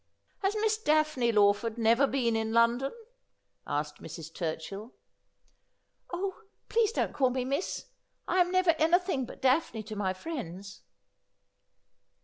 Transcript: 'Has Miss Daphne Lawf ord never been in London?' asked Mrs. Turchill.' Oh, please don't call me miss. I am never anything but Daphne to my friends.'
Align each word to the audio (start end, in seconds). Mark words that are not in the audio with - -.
'Has 0.43 0.55
Miss 0.55 0.79
Daphne 0.79 1.31
Lawf 1.31 1.63
ord 1.63 1.77
never 1.77 2.07
been 2.07 2.35
in 2.35 2.53
London?' 2.53 2.91
asked 3.67 4.01
Mrs. 4.01 4.33
Turchill.' 4.33 4.93
Oh, 6.11 6.41
please 6.69 6.91
don't 6.91 7.13
call 7.13 7.29
me 7.29 7.45
miss. 7.45 7.85
I 8.27 8.37
am 8.41 8.51
never 8.51 8.71
anything 8.79 9.25
but 9.27 9.43
Daphne 9.43 9.83
to 9.83 9.95
my 9.95 10.13
friends.' 10.15 10.81